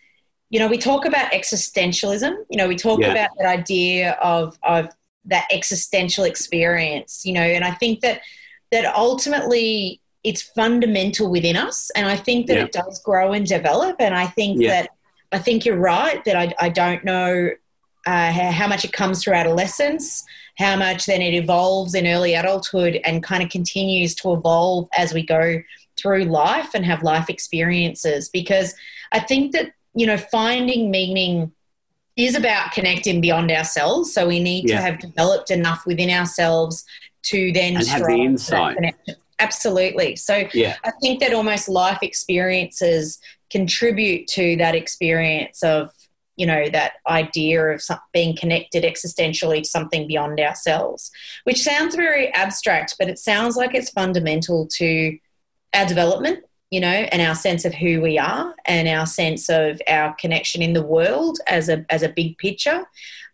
You 0.50 0.58
know, 0.58 0.68
we 0.68 0.76
talk 0.76 1.06
about 1.06 1.32
existentialism. 1.32 2.34
You 2.50 2.58
know, 2.58 2.68
we 2.68 2.76
talk 2.76 3.00
yeah. 3.00 3.12
about 3.12 3.30
that 3.38 3.46
idea 3.46 4.12
of 4.22 4.58
of 4.62 4.88
that 5.26 5.46
existential 5.52 6.24
experience. 6.24 7.24
You 7.24 7.32
know, 7.34 7.42
and 7.42 7.64
I 7.64 7.70
think 7.70 8.00
that 8.00 8.20
that 8.72 8.92
ultimately 8.94 10.00
it's 10.24 10.42
fundamental 10.42 11.30
within 11.30 11.56
us, 11.56 11.90
and 11.94 12.06
I 12.06 12.16
think 12.16 12.48
that 12.48 12.56
yeah. 12.56 12.64
it 12.64 12.72
does 12.72 13.00
grow 13.02 13.32
and 13.32 13.46
develop. 13.46 13.96
And 14.00 14.14
I 14.14 14.26
think 14.26 14.60
yeah. 14.60 14.68
that 14.68 14.90
I 15.30 15.38
think 15.38 15.64
you're 15.64 15.78
right 15.78 16.22
that 16.24 16.36
I, 16.36 16.54
I 16.58 16.68
don't 16.68 17.04
know 17.04 17.50
uh, 18.06 18.32
how 18.32 18.66
much 18.66 18.84
it 18.84 18.92
comes 18.92 19.22
through 19.22 19.34
adolescence 19.34 20.24
how 20.58 20.76
much 20.76 21.06
then 21.06 21.22
it 21.22 21.34
evolves 21.34 21.94
in 21.94 22.06
early 22.06 22.34
adulthood 22.34 23.00
and 23.04 23.22
kind 23.22 23.42
of 23.42 23.48
continues 23.48 24.14
to 24.14 24.32
evolve 24.32 24.88
as 24.96 25.14
we 25.14 25.24
go 25.24 25.62
through 25.98 26.24
life 26.24 26.70
and 26.74 26.84
have 26.84 27.02
life 27.02 27.30
experiences. 27.30 28.28
Because 28.28 28.74
I 29.12 29.20
think 29.20 29.52
that 29.52 29.72
you 29.94 30.06
know, 30.06 30.16
finding 30.16 30.90
meaning 30.90 31.52
is 32.16 32.34
about 32.34 32.72
connecting 32.72 33.20
beyond 33.20 33.50
ourselves. 33.50 34.12
So 34.12 34.26
we 34.26 34.40
need 34.40 34.68
yeah. 34.68 34.76
to 34.76 34.82
have 34.82 34.98
developed 35.00 35.50
enough 35.50 35.84
within 35.86 36.10
ourselves 36.10 36.84
to 37.24 37.52
then 37.52 37.76
and 37.76 37.86
have 37.86 38.02
the 38.02 38.14
insight. 38.14 38.94
Absolutely. 39.38 40.16
So 40.16 40.48
yeah. 40.54 40.76
I 40.84 40.92
think 41.02 41.20
that 41.20 41.34
almost 41.34 41.68
life 41.68 41.98
experiences 42.02 43.18
contribute 43.50 44.26
to 44.28 44.56
that 44.56 44.74
experience 44.74 45.62
of 45.62 45.90
you 46.42 46.46
know 46.46 46.68
that 46.70 46.94
idea 47.06 47.64
of 47.68 47.80
being 48.12 48.36
connected 48.36 48.82
existentially 48.82 49.62
to 49.62 49.68
something 49.68 50.08
beyond 50.08 50.40
ourselves 50.40 51.12
which 51.44 51.62
sounds 51.62 51.94
very 51.94 52.34
abstract 52.34 52.96
but 52.98 53.08
it 53.08 53.16
sounds 53.16 53.54
like 53.54 53.76
it's 53.76 53.90
fundamental 53.90 54.66
to 54.66 55.16
our 55.72 55.86
development 55.86 56.40
you 56.72 56.80
know 56.80 56.88
and 57.12 57.22
our 57.22 57.36
sense 57.36 57.64
of 57.64 57.72
who 57.72 58.00
we 58.00 58.18
are 58.18 58.52
and 58.64 58.88
our 58.88 59.06
sense 59.06 59.48
of 59.48 59.80
our 59.86 60.16
connection 60.16 60.62
in 60.62 60.72
the 60.72 60.82
world 60.82 61.38
as 61.46 61.68
a 61.68 61.86
as 61.90 62.02
a 62.02 62.08
big 62.08 62.36
picture 62.38 62.84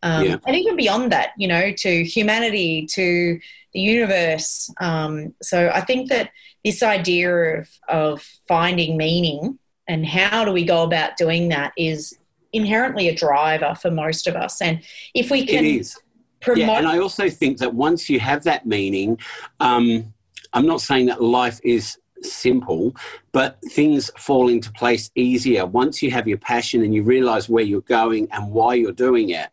um, 0.02 0.26
yeah. 0.26 0.36
and 0.46 0.54
even 0.54 0.76
beyond 0.76 1.10
that 1.10 1.30
you 1.38 1.48
know 1.48 1.72
to 1.72 2.04
humanity 2.04 2.86
to 2.92 3.40
the 3.72 3.80
universe 3.80 4.70
um, 4.82 5.34
so 5.40 5.70
i 5.72 5.80
think 5.80 6.10
that 6.10 6.30
this 6.62 6.82
idea 6.82 7.30
of 7.56 7.70
of 7.88 8.22
finding 8.46 8.98
meaning 8.98 9.58
and 9.86 10.04
how 10.04 10.44
do 10.44 10.52
we 10.52 10.66
go 10.66 10.82
about 10.82 11.16
doing 11.16 11.48
that 11.48 11.72
is 11.78 12.18
inherently 12.52 13.08
a 13.08 13.14
driver 13.14 13.74
for 13.80 13.90
most 13.90 14.26
of 14.26 14.36
us. 14.36 14.60
And 14.60 14.82
if 15.14 15.30
we 15.30 15.46
can. 15.46 15.64
It 15.64 15.80
is. 15.80 15.98
Promote- 16.40 16.58
yeah, 16.58 16.78
and 16.78 16.86
I 16.86 16.98
also 16.98 17.28
think 17.28 17.58
that 17.58 17.74
once 17.74 18.08
you 18.08 18.20
have 18.20 18.44
that 18.44 18.64
meaning, 18.64 19.18
um, 19.58 20.14
I'm 20.52 20.66
not 20.66 20.80
saying 20.80 21.06
that 21.06 21.20
life 21.20 21.58
is 21.64 21.98
simple, 22.22 22.94
but 23.32 23.58
things 23.70 24.10
fall 24.16 24.48
into 24.48 24.70
place 24.72 25.10
easier 25.16 25.66
once 25.66 26.02
you 26.02 26.10
have 26.12 26.28
your 26.28 26.38
passion 26.38 26.82
and 26.82 26.94
you 26.94 27.02
realize 27.02 27.48
where 27.48 27.64
you're 27.64 27.80
going 27.82 28.28
and 28.32 28.52
why 28.52 28.74
you're 28.74 28.92
doing 28.92 29.30
it 29.30 29.48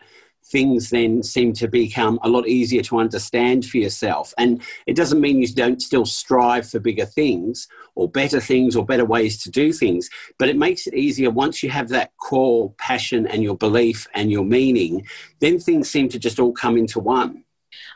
things 0.47 0.91
then 0.91 1.23
seem 1.23 1.53
to 1.53 1.67
become 1.67 2.19
a 2.21 2.29
lot 2.29 2.47
easier 2.47 2.81
to 2.83 2.99
understand 2.99 3.65
for 3.65 3.77
yourself. 3.77 4.33
And 4.37 4.61
it 4.85 4.95
doesn't 4.95 5.21
mean 5.21 5.39
you 5.39 5.47
don't 5.47 5.81
still 5.81 6.05
strive 6.05 6.69
for 6.69 6.79
bigger 6.79 7.05
things 7.05 7.67
or 7.95 8.09
better 8.09 8.39
things 8.39 8.75
or 8.75 8.85
better 8.85 9.05
ways 9.05 9.41
to 9.43 9.49
do 9.49 9.73
things, 9.73 10.09
but 10.37 10.49
it 10.49 10.57
makes 10.57 10.85
it 10.85 10.93
easier 10.93 11.31
once 11.31 11.63
you 11.63 11.69
have 11.69 11.89
that 11.89 12.11
core 12.17 12.73
passion 12.77 13.25
and 13.27 13.41
your 13.41 13.57
belief 13.57 14.07
and 14.13 14.31
your 14.31 14.45
meaning, 14.45 15.05
then 15.39 15.59
things 15.59 15.89
seem 15.89 16.09
to 16.09 16.19
just 16.19 16.39
all 16.39 16.53
come 16.53 16.77
into 16.77 16.99
one. 16.99 17.43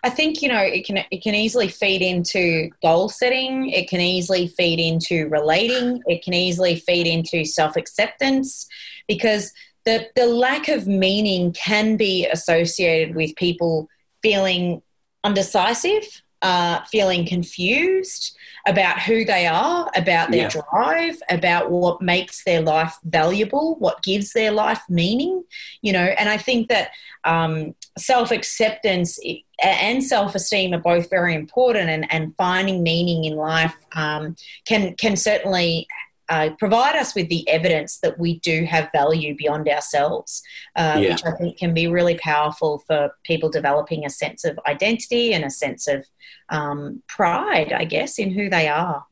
I 0.03 0.09
think 0.09 0.41
you 0.41 0.49
know 0.49 0.59
it 0.59 0.85
can 0.85 0.97
it 1.09 1.21
can 1.21 1.35
easily 1.35 1.67
feed 1.67 2.01
into 2.01 2.69
goal 2.81 3.09
setting. 3.09 3.69
It 3.69 3.89
can 3.89 4.01
easily 4.01 4.47
feed 4.47 4.79
into 4.79 5.29
relating. 5.29 6.01
It 6.05 6.23
can 6.23 6.33
easily 6.33 6.75
feed 6.75 7.07
into 7.07 7.45
self 7.45 7.75
acceptance 7.75 8.67
because 9.07 9.53
the, 9.89 10.07
the 10.15 10.27
lack 10.27 10.67
of 10.67 10.85
meaning 10.85 11.51
can 11.51 11.97
be 11.97 12.27
associated 12.27 13.15
with 13.15 13.35
people 13.35 13.89
feeling 14.21 14.83
undecisive, 15.23 16.21
uh, 16.43 16.81
feeling 16.85 17.25
confused 17.25 18.37
about 18.67 19.01
who 19.01 19.25
they 19.25 19.47
are, 19.47 19.89
about 19.95 20.29
their 20.29 20.49
yeah. 20.53 20.61
drive, 20.71 21.15
about 21.31 21.71
what 21.71 22.03
makes 22.03 22.43
their 22.43 22.61
life 22.61 22.95
valuable, 23.03 23.75
what 23.79 24.03
gives 24.03 24.31
their 24.33 24.51
life 24.51 24.81
meaning, 24.89 25.43
you 25.81 25.91
know. 25.91 26.05
And 26.19 26.29
I 26.29 26.37
think 26.37 26.69
that 26.69 26.91
um, 27.23 27.73
self 27.97 28.29
acceptance 28.29 29.19
and 29.63 30.03
self 30.03 30.35
esteem 30.35 30.73
are 30.75 30.79
both 30.79 31.09
very 31.09 31.33
important, 31.33 31.89
and, 31.89 32.05
and 32.13 32.35
finding 32.37 32.83
meaning 32.83 33.25
in 33.25 33.35
life 33.35 33.75
um, 33.93 34.35
can 34.65 34.93
can 34.95 35.15
certainly 35.15 35.87
uh, 36.29 36.51
provide 36.59 36.95
us 36.95 37.15
with 37.15 37.27
the 37.29 37.47
evidence 37.49 37.99
that 37.99 38.19
we 38.19 38.39
do 38.39 38.63
have 38.63 38.89
value 38.93 39.35
beyond 39.35 39.67
ourselves, 39.67 40.41
uh, 40.75 40.97
yeah. 40.99 41.09
which 41.09 41.25
I 41.25 41.31
think 41.31 41.57
can 41.57 41.73
be 41.73 41.87
really 41.87 42.17
powerful 42.17 42.83
for 42.87 43.11
people 43.23 43.49
developing 43.49 44.05
a 44.05 44.09
sense 44.09 44.45
of 44.45 44.59
identity 44.67 45.33
and 45.33 45.43
a 45.43 45.49
sense 45.49 45.87
of 45.87 46.05
um, 46.49 47.01
pride, 47.07 47.73
I 47.73 47.85
guess, 47.85 48.19
in 48.19 48.31
who 48.31 48.49
they 48.49 48.67
are. 48.67 49.05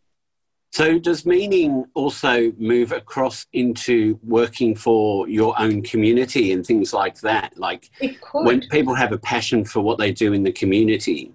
So, 0.73 0.99
does 0.99 1.25
meaning 1.25 1.85
also 1.95 2.51
move 2.57 2.91
across 2.91 3.47
into 3.53 4.19
working 4.21 4.75
for 4.75 5.27
your 5.27 5.59
own 5.59 5.81
community 5.81 6.51
and 6.51 6.63
things 6.63 6.93
like 6.93 7.19
that? 7.21 7.57
Like 7.57 7.89
when 8.33 8.61
people 8.69 8.93
have 8.93 9.11
a 9.11 9.17
passion 9.17 9.65
for 9.65 9.81
what 9.81 9.97
they 9.97 10.11
do 10.11 10.33
in 10.33 10.43
the 10.43 10.51
community. 10.51 11.31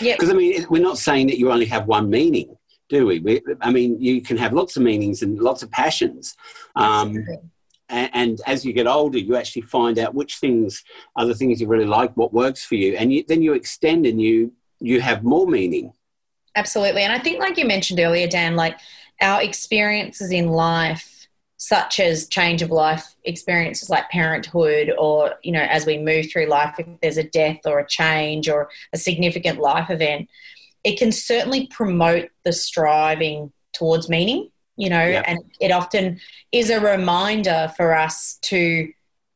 Yeah. 0.00 0.14
Because 0.14 0.30
I 0.30 0.34
mean, 0.34 0.66
we're 0.68 0.82
not 0.82 0.98
saying 0.98 1.28
that 1.28 1.38
you 1.38 1.50
only 1.50 1.66
have 1.66 1.86
one 1.86 2.10
meaning 2.10 2.56
do 2.92 3.06
we? 3.06 3.20
we? 3.20 3.40
I 3.62 3.72
mean, 3.72 3.98
you 4.00 4.20
can 4.20 4.36
have 4.36 4.52
lots 4.52 4.76
of 4.76 4.82
meanings 4.82 5.22
and 5.22 5.40
lots 5.40 5.62
of 5.62 5.70
passions. 5.70 6.36
Um, 6.76 7.24
and, 7.88 8.10
and, 8.12 8.40
as 8.46 8.64
you 8.66 8.74
get 8.74 8.86
older, 8.86 9.18
you 9.18 9.34
actually 9.34 9.62
find 9.62 9.98
out 9.98 10.14
which 10.14 10.36
things 10.36 10.84
are 11.16 11.24
the 11.24 11.34
things 11.34 11.60
you 11.60 11.66
really 11.66 11.86
like, 11.86 12.14
what 12.16 12.34
works 12.34 12.64
for 12.64 12.74
you, 12.74 12.96
and 12.96 13.12
you, 13.12 13.24
then 13.26 13.42
you 13.42 13.54
extend 13.54 14.06
and 14.06 14.20
you 14.20 14.52
you 14.78 15.00
have 15.00 15.24
more 15.24 15.46
meaning. 15.46 15.92
Absolutely, 16.54 17.02
and 17.02 17.12
I 17.12 17.18
think, 17.18 17.40
like 17.40 17.56
you 17.56 17.66
mentioned 17.66 17.98
earlier, 17.98 18.28
Dan, 18.28 18.56
like 18.56 18.78
our 19.22 19.42
experiences 19.42 20.30
in 20.30 20.48
life, 20.48 21.28
such 21.56 21.98
as 21.98 22.28
change 22.28 22.60
of 22.60 22.70
life 22.70 23.14
experiences 23.24 23.88
like 23.88 24.10
parenthood, 24.10 24.92
or 24.98 25.34
you 25.42 25.52
know, 25.52 25.62
as 25.62 25.86
we 25.86 25.96
move 25.96 26.30
through 26.30 26.46
life, 26.46 26.74
if 26.78 26.86
there's 27.00 27.16
a 27.16 27.24
death 27.24 27.60
or 27.64 27.78
a 27.78 27.88
change 27.88 28.50
or 28.50 28.68
a 28.92 28.98
significant 28.98 29.58
life 29.58 29.88
event 29.88 30.28
it 30.84 30.98
can 30.98 31.12
certainly 31.12 31.66
promote 31.68 32.30
the 32.44 32.52
striving 32.52 33.52
towards 33.72 34.08
meaning, 34.08 34.50
you 34.76 34.90
know, 34.90 35.06
yep. 35.06 35.24
and 35.26 35.38
it 35.60 35.70
often 35.70 36.20
is 36.50 36.70
a 36.70 36.80
reminder 36.80 37.72
for 37.76 37.94
us 37.94 38.38
to 38.42 38.92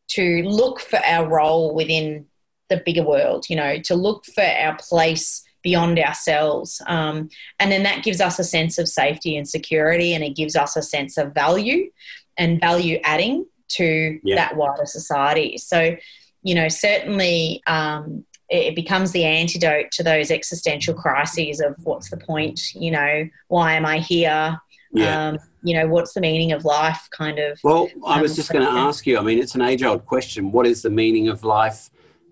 to 0.09 0.43
look 0.45 0.81
for 0.81 1.05
our 1.05 1.29
role 1.29 1.75
within 1.75 2.27
the 2.69 2.83
bigger 2.85 3.03
world, 3.03 3.47
you 3.49 3.57
know, 3.57 3.79
to 3.79 3.95
look 3.95 4.25
for 4.25 4.45
our 4.45 4.77
place 4.77 5.43
beyond 5.63 5.99
ourselves. 5.99 6.81
Um, 6.87 7.29
and 7.59 7.73
then 7.73 7.83
that 7.83 8.05
gives 8.05 8.21
us 8.21 8.39
a 8.39 8.45
sense 8.45 8.79
of 8.79 8.89
safety 8.89 9.37
and 9.37 9.49
security, 9.49 10.15
and 10.15 10.23
it 10.23 10.37
gives 10.37 10.55
us 10.55 10.77
a 10.77 10.83
sense 10.83 11.17
of 11.19 11.35
value 11.35 11.91
and 12.37 12.61
value 12.61 13.01
adding 13.03 13.47
to 13.69 14.21
yeah. 14.23 14.37
that 14.37 14.57
wider 14.57 14.87
society. 14.87 15.59
So, 15.59 15.97
you 16.43 16.55
know, 16.55 16.69
certainly 16.69 17.63
um, 17.67 18.25
it 18.49 18.75
becomes 18.75 19.13
the 19.13 19.25
antidote 19.25 19.91
to 19.93 20.03
those 20.03 20.31
existential 20.31 20.95
crises 20.95 21.61
of 21.61 21.75
what's 21.85 22.11
the 22.11 22.17
point, 22.17 22.75
you 22.75 22.91
know, 22.91 23.29
why 23.49 23.75
am 23.75 23.85
I 23.85 23.99
here? 23.99 24.61
Yeah. 24.93 25.29
Um, 25.29 25.39
you 25.63 25.75
know, 25.75 25.89
what's 25.89 26.13
the 26.13 26.21
meaning 26.21 26.53
of 26.53 26.65
life 26.65 27.09
kind 27.11 27.39
of. 27.39 27.59
Well, 27.65 27.89
I 28.07 28.23
was 28.23 28.33
um, 28.33 28.37
just 28.37 28.53
going 28.53 28.65
to 28.65 28.71
ask 28.71 29.05
you, 29.07 29.19
I 29.19 29.23
mean, 29.23 29.39
it's 29.39 29.55
an 29.57 29.63
age 29.63 29.83
old 29.83 30.07
question. 30.07 30.53
What 30.53 30.67
is 30.67 30.83
the 30.83 30.91
meaning 30.91 31.29
of 31.29 31.43
life 31.43 31.91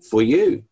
for 0.09 0.21
you? 0.21 0.63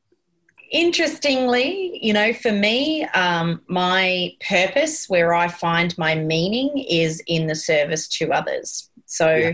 Interestingly, 0.71 1.99
you 2.01 2.13
know, 2.13 2.33
for 2.33 2.51
me, 2.51 3.03
um, 3.07 3.61
my 3.67 4.31
purpose, 4.47 5.07
where 5.07 5.33
I 5.33 5.49
find 5.49 5.95
my 5.97 6.15
meaning, 6.15 6.85
is 6.89 7.21
in 7.27 7.47
the 7.47 7.55
service 7.55 8.07
to 8.07 8.31
others. 8.31 8.89
So 9.05 9.35
yeah. 9.35 9.51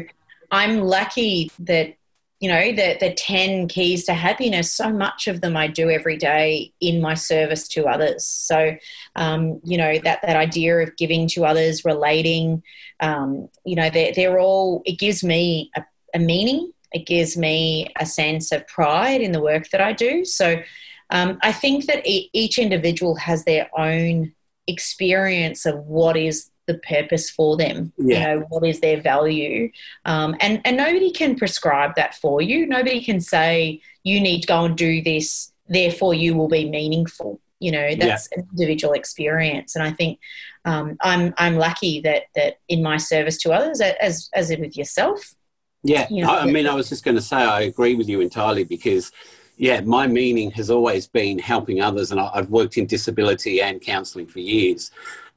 I'm 0.52 0.82
lucky 0.82 1.52
that 1.60 1.96
you 2.40 2.48
know 2.48 2.72
the 2.72 2.98
the 3.00 3.14
10 3.14 3.68
keys 3.68 4.06
to 4.06 4.14
happiness 4.14 4.72
so 4.72 4.90
much 4.90 5.28
of 5.28 5.42
them 5.42 5.58
i 5.58 5.68
do 5.68 5.90
every 5.90 6.16
day 6.18 6.74
in 6.80 7.02
my 7.02 7.14
service 7.14 7.68
to 7.68 7.86
others. 7.86 8.26
So 8.26 8.76
um, 9.16 9.60
you 9.64 9.78
know 9.78 10.00
that 10.04 10.22
that 10.22 10.36
idea 10.36 10.78
of 10.78 10.96
giving 10.96 11.28
to 11.30 11.46
others 11.46 11.86
relating 11.86 12.64
um, 13.00 13.50
you 13.66 13.76
know 13.76 13.90
they're, 13.90 14.14
they're 14.14 14.40
all 14.40 14.82
it 14.86 15.00
gives 15.00 15.24
me 15.24 15.72
a, 15.76 15.84
a, 16.16 16.20
meaning. 16.20 16.72
It 16.92 17.06
gives 17.06 17.38
me 17.38 17.94
a 18.00 18.06
sense 18.06 18.52
of 18.52 18.68
pride 18.68 19.22
in 19.22 19.32
the 19.32 19.42
work 19.42 19.70
that 19.70 19.82
i 19.82 19.94
do. 19.94 20.26
So 20.26 20.62
um, 21.10 21.40
i 21.42 21.52
think 21.52 21.86
that 21.86 22.02
each 22.06 22.58
individual 22.58 23.16
has 23.16 23.44
their 23.46 23.70
own 23.78 24.34
experience 24.68 25.66
of 25.66 25.80
what 25.86 26.16
is 26.16 26.52
the 26.70 26.78
purpose 26.78 27.32
for 27.32 27.58
them. 27.58 27.92
Yeah. 27.98 28.06
You 28.06 28.20
know, 28.40 28.46
what 28.50 28.66
is 28.66 28.80
their 28.80 29.02
value? 29.02 29.72
Um, 30.06 30.36
and 30.40 30.62
and 30.64 30.78
nobody 30.78 31.12
can 31.12 31.36
prescribe 31.36 31.96
that 31.96 32.14
for 32.16 32.42
you. 32.42 32.68
Nobody 32.68 33.04
can 33.04 33.20
say 33.20 33.82
you 34.04 34.22
need 34.22 34.42
to 34.42 34.48
go 34.48 34.66
and 34.66 34.78
do 34.78 35.02
this. 35.02 35.52
Therefore, 35.68 36.14
you 36.14 36.36
will 36.36 36.48
be 36.48 36.70
meaningful. 36.70 37.42
You 37.60 37.72
know, 37.72 37.96
that's 37.96 38.30
yeah. 38.32 38.40
an 38.40 38.48
individual 38.52 38.94
experience. 38.94 39.76
And 39.76 39.84
I 39.84 39.92
think 39.92 40.20
um, 40.64 40.96
I'm 41.02 41.34
I'm 41.38 41.56
lucky 41.58 42.02
that 42.02 42.24
that 42.36 42.60
in 42.70 42.84
my 42.84 42.98
service 42.98 43.38
to 43.40 43.52
others, 43.52 43.82
as 43.82 44.30
as 44.34 44.50
with 44.50 44.78
yourself. 44.78 45.34
Yeah, 45.82 46.08
you 46.10 46.24
know, 46.24 46.32
I, 46.32 46.42
I 46.42 46.46
mean, 46.46 46.68
I 46.68 46.76
was 46.76 46.90
just 46.90 47.04
going 47.04 47.16
to 47.16 47.22
say 47.22 47.38
I 47.38 47.62
agree 47.62 47.96
with 47.96 48.08
you 48.08 48.22
entirely 48.22 48.64
because 48.66 49.12
yeah, 49.60 49.82
my 49.82 50.08
meaning 50.08 50.52
has 50.52 50.70
always 50.70 51.06
been 51.06 51.38
helping 51.38 51.82
others, 51.82 52.12
and 52.12 52.20
I've 52.20 52.50
worked 52.50 52.78
in 52.78 52.86
disability 52.86 53.62
and 53.62 53.82
counselling 53.82 54.26
for 54.26 54.40
years, 54.40 54.90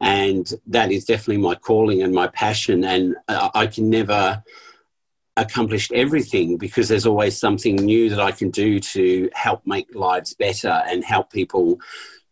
and 0.03 0.53
that 0.67 0.91
is 0.91 1.05
definitely 1.05 1.41
my 1.41 1.55
calling 1.55 2.03
and 2.03 2.13
my 2.13 2.27
passion. 2.27 2.85
And 2.85 3.15
uh, 3.29 3.51
I 3.55 3.69
can 3.69 3.89
never 3.89 4.43
accomplish 5.37 5.91
everything 5.93 6.59
because 6.59 6.89
there's 6.89 7.07
always 7.07 7.39
something 7.39 7.77
new 7.77 8.11
that 8.11 8.21
I 8.21 8.33
can 8.33 8.51
do 8.51 8.81
to 8.81 9.31
help 9.33 9.65
make 9.65 9.95
lives 9.95 10.35
better 10.35 10.83
and 10.87 11.05
help 11.05 11.33
people 11.33 11.79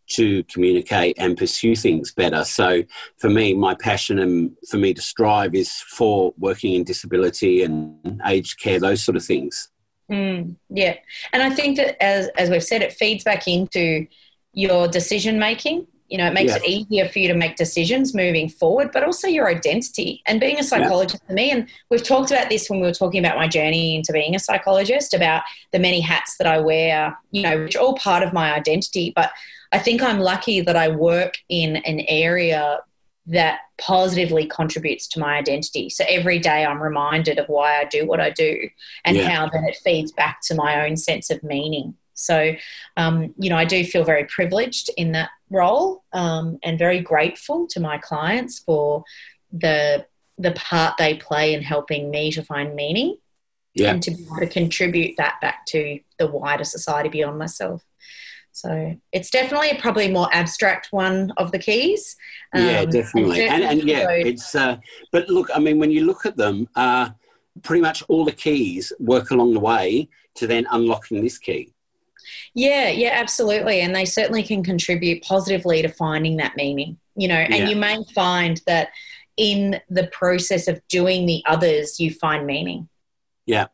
to 0.09 0.43
communicate 0.43 1.15
and 1.17 1.37
pursue 1.37 1.73
things 1.73 2.11
better. 2.11 2.43
So 2.43 2.83
for 3.17 3.29
me, 3.29 3.53
my 3.53 3.73
passion 3.75 4.19
and 4.19 4.51
for 4.69 4.75
me 4.75 4.93
to 4.93 5.01
strive 5.01 5.55
is 5.55 5.71
for 5.71 6.33
working 6.37 6.73
in 6.73 6.83
disability 6.83 7.63
and 7.63 8.21
aged 8.25 8.59
care, 8.59 8.81
those 8.81 9.01
sort 9.01 9.15
of 9.15 9.23
things. 9.23 9.69
Mm, 10.11 10.57
yeah. 10.69 10.95
And 11.31 11.41
I 11.41 11.49
think 11.51 11.77
that 11.77 12.03
as, 12.03 12.27
as 12.37 12.49
we've 12.49 12.61
said, 12.61 12.81
it 12.81 12.91
feeds 12.91 13.23
back 13.23 13.47
into 13.47 14.07
your 14.53 14.89
decision 14.89 15.39
making 15.39 15.87
you 16.11 16.17
know, 16.17 16.27
it 16.27 16.33
makes 16.33 16.51
yeah. 16.51 16.57
it 16.57 16.67
easier 16.67 17.07
for 17.07 17.19
you 17.19 17.29
to 17.29 17.33
make 17.33 17.55
decisions 17.55 18.13
moving 18.13 18.49
forward, 18.49 18.91
but 18.91 19.01
also 19.01 19.27
your 19.27 19.47
identity. 19.47 20.21
And 20.25 20.41
being 20.41 20.59
a 20.59 20.63
psychologist 20.63 21.23
yeah. 21.23 21.27
for 21.27 21.33
me, 21.33 21.51
and 21.51 21.67
we've 21.89 22.03
talked 22.03 22.31
about 22.31 22.49
this 22.49 22.69
when 22.69 22.81
we 22.81 22.87
were 22.87 22.93
talking 22.93 23.23
about 23.23 23.37
my 23.37 23.47
journey 23.47 23.95
into 23.95 24.11
being 24.11 24.35
a 24.35 24.39
psychologist, 24.39 25.13
about 25.13 25.43
the 25.71 25.79
many 25.79 26.01
hats 26.01 26.35
that 26.37 26.47
I 26.47 26.59
wear, 26.59 27.17
you 27.31 27.43
know, 27.43 27.63
which 27.63 27.77
are 27.77 27.79
all 27.79 27.95
part 27.95 28.23
of 28.23 28.33
my 28.33 28.53
identity. 28.53 29.13
But 29.15 29.31
I 29.71 29.79
think 29.79 30.01
I'm 30.01 30.19
lucky 30.19 30.59
that 30.59 30.75
I 30.75 30.89
work 30.89 31.35
in 31.47 31.77
an 31.77 32.01
area 32.01 32.79
that 33.27 33.59
positively 33.77 34.45
contributes 34.45 35.07
to 35.07 35.19
my 35.19 35.37
identity. 35.37 35.89
So 35.89 36.03
every 36.09 36.39
day 36.39 36.65
I'm 36.65 36.83
reminded 36.83 37.39
of 37.39 37.47
why 37.47 37.79
I 37.79 37.85
do 37.85 38.05
what 38.05 38.19
I 38.19 38.31
do 38.31 38.67
and 39.05 39.15
yeah. 39.15 39.29
how 39.29 39.47
then 39.47 39.63
it 39.63 39.77
feeds 39.77 40.11
back 40.11 40.41
to 40.43 40.55
my 40.55 40.85
own 40.85 40.97
sense 40.97 41.29
of 41.29 41.41
meaning. 41.41 41.95
So, 42.21 42.53
um, 42.97 43.33
you 43.37 43.49
know, 43.49 43.57
I 43.57 43.65
do 43.65 43.83
feel 43.83 44.03
very 44.03 44.25
privileged 44.25 44.89
in 44.97 45.11
that 45.13 45.29
role 45.49 46.03
um, 46.13 46.59
and 46.63 46.77
very 46.77 46.99
grateful 46.99 47.67
to 47.67 47.79
my 47.79 47.97
clients 47.97 48.59
for 48.59 49.03
the 49.51 50.05
the 50.37 50.51
part 50.53 50.97
they 50.97 51.15
play 51.15 51.53
in 51.53 51.61
helping 51.61 52.09
me 52.09 52.31
to 52.31 52.41
find 52.41 52.73
meaning 52.73 53.15
yeah. 53.75 53.91
and 53.91 54.01
to 54.01 54.11
be 54.11 54.23
able 54.23 54.37
to 54.37 54.47
contribute 54.47 55.15
that 55.17 55.35
back 55.39 55.65
to 55.67 55.99
the 56.17 56.25
wider 56.27 56.63
society 56.63 57.09
beyond 57.09 57.37
myself. 57.37 57.83
So 58.53 58.97
it's 59.11 59.29
definitely 59.29 59.77
probably 59.79 60.09
more 60.09 60.27
abstract 60.33 60.87
one 60.91 61.31
of 61.37 61.51
the 61.51 61.59
keys. 61.59 62.17
Um, 62.53 62.65
yeah, 62.65 62.85
definitely, 62.85 63.43
and, 63.47 63.63
and, 63.63 63.79
and 63.79 63.89
yeah, 63.89 64.09
it's. 64.09 64.53
Uh, 64.55 64.77
but 65.11 65.29
look, 65.29 65.49
I 65.55 65.59
mean, 65.59 65.79
when 65.79 65.91
you 65.91 66.05
look 66.05 66.25
at 66.25 66.35
them, 66.35 66.67
uh, 66.75 67.11
pretty 67.63 67.81
much 67.81 68.03
all 68.09 68.25
the 68.25 68.31
keys 68.31 68.91
work 68.99 69.31
along 69.31 69.53
the 69.53 69.59
way 69.59 70.09
to 70.35 70.47
then 70.47 70.67
unlocking 70.71 71.21
this 71.21 71.37
key. 71.37 71.73
Yeah, 72.53 72.89
yeah, 72.89 73.11
absolutely. 73.13 73.81
And 73.81 73.95
they 73.95 74.05
certainly 74.05 74.43
can 74.43 74.63
contribute 74.63 75.23
positively 75.23 75.81
to 75.81 75.89
finding 75.89 76.37
that 76.37 76.55
meaning, 76.55 76.97
you 77.15 77.27
know, 77.27 77.35
and 77.35 77.55
yeah. 77.55 77.69
you 77.69 77.75
may 77.75 78.03
find 78.13 78.61
that 78.67 78.89
in 79.37 79.79
the 79.89 80.07
process 80.07 80.67
of 80.67 80.81
doing 80.87 81.25
the 81.25 81.43
others, 81.47 81.99
you 81.99 82.11
find 82.11 82.45
meaning. 82.45 82.89
Yeah. 83.45 83.67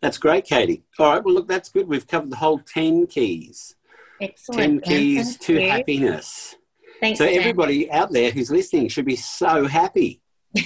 That's 0.00 0.18
great, 0.18 0.44
Katie. 0.44 0.82
All 0.98 1.12
right, 1.12 1.24
well, 1.24 1.34
look, 1.34 1.48
that's 1.48 1.68
good. 1.68 1.88
We've 1.88 2.06
covered 2.06 2.30
the 2.30 2.36
whole 2.36 2.58
10 2.58 3.06
keys. 3.06 3.74
Excellent. 4.20 4.84
10 4.84 4.92
keys 4.92 5.36
Thank 5.36 5.40
to 5.40 5.52
you. 5.54 5.70
happiness. 5.70 6.56
Thanks, 7.00 7.18
so, 7.18 7.26
everybody 7.26 7.90
out 7.90 8.12
there 8.12 8.30
who's 8.30 8.50
listening 8.50 8.88
should 8.88 9.04
be 9.04 9.16
so 9.16 9.66
happy. 9.66 10.20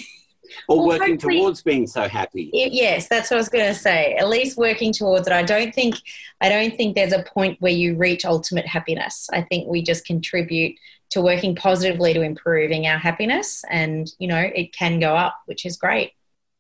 or 0.68 0.78
well, 0.78 0.98
working 0.98 1.18
towards 1.18 1.62
being 1.62 1.86
so 1.86 2.08
happy. 2.08 2.50
Yes, 2.52 3.08
that's 3.08 3.30
what 3.30 3.36
I 3.36 3.40
was 3.40 3.48
going 3.48 3.66
to 3.66 3.78
say. 3.78 4.14
At 4.14 4.28
least 4.28 4.56
working 4.56 4.92
towards 4.92 5.26
it. 5.26 5.32
I 5.32 5.42
don't 5.42 5.74
think 5.74 5.96
I 6.40 6.48
don't 6.48 6.76
think 6.76 6.94
there's 6.94 7.12
a 7.12 7.22
point 7.22 7.60
where 7.60 7.72
you 7.72 7.96
reach 7.96 8.24
ultimate 8.24 8.66
happiness. 8.66 9.28
I 9.32 9.42
think 9.42 9.68
we 9.68 9.82
just 9.82 10.04
contribute 10.04 10.76
to 11.10 11.22
working 11.22 11.54
positively 11.54 12.12
to 12.12 12.22
improving 12.22 12.86
our 12.86 12.98
happiness, 12.98 13.64
and 13.70 14.10
you 14.18 14.28
know 14.28 14.50
it 14.54 14.72
can 14.72 15.00
go 15.00 15.16
up, 15.16 15.36
which 15.46 15.64
is 15.64 15.76
great. 15.76 16.12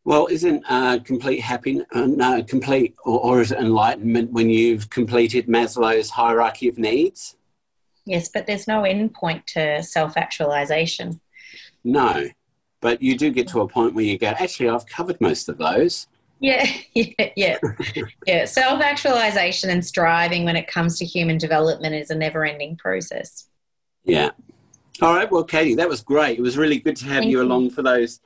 Well, 0.04 0.26
isn't 0.30 0.64
uh, 0.68 1.00
complete 1.00 1.40
happiness, 1.40 1.86
uh, 1.92 2.06
no, 2.06 2.42
complete, 2.42 2.94
or, 3.04 3.20
or 3.20 3.40
is 3.42 3.52
it 3.52 3.58
enlightenment 3.58 4.32
when 4.32 4.48
you've 4.48 4.88
completed 4.88 5.46
Maslow's 5.48 6.08
hierarchy 6.08 6.68
of 6.68 6.78
needs? 6.78 7.36
Yes, 8.06 8.30
but 8.32 8.46
there's 8.46 8.66
no 8.66 8.84
end 8.84 9.12
point 9.12 9.46
to 9.48 9.82
self 9.82 10.16
actualization. 10.16 11.20
No, 11.84 12.28
but 12.80 13.02
you 13.02 13.16
do 13.16 13.30
get 13.30 13.48
to 13.48 13.60
a 13.60 13.68
point 13.68 13.94
where 13.94 14.04
you 14.04 14.18
go, 14.18 14.28
actually, 14.28 14.68
I've 14.68 14.86
covered 14.86 15.20
most 15.20 15.48
of 15.48 15.58
those. 15.58 16.06
Yeah, 16.40 16.64
yeah, 16.94 17.30
yeah. 17.36 17.58
yeah. 18.26 18.44
Self 18.44 18.80
actualization 18.80 19.70
and 19.70 19.84
striving 19.84 20.44
when 20.44 20.56
it 20.56 20.68
comes 20.68 20.98
to 20.98 21.04
human 21.04 21.38
development 21.38 21.94
is 21.94 22.10
a 22.10 22.14
never 22.14 22.44
ending 22.44 22.76
process. 22.76 23.48
Yeah. 24.04 24.30
All 25.02 25.14
right. 25.14 25.30
Well, 25.30 25.44
Katie, 25.44 25.74
that 25.76 25.88
was 25.88 26.00
great. 26.00 26.38
It 26.38 26.42
was 26.42 26.56
really 26.56 26.78
good 26.78 26.96
to 26.96 27.06
have 27.06 27.24
you, 27.24 27.30
you, 27.30 27.42
along 27.42 27.70
for 27.70 27.82
those 27.82 28.20